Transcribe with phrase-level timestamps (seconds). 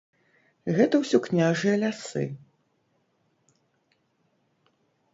[0.77, 2.25] Гэта ўсё княжыя лясы.